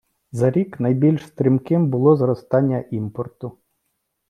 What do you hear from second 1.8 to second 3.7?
було зростання імпорту